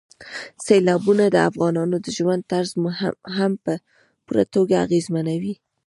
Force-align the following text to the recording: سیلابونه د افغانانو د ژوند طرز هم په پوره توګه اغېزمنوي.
سیلابونه 0.65 1.25
د 1.29 1.35
افغانانو 1.49 1.95
د 2.05 2.07
ژوند 2.17 2.41
طرز 2.51 2.71
هم 3.37 3.51
په 3.63 3.73
پوره 4.25 4.45
توګه 4.53 4.75
اغېزمنوي. 4.85 5.53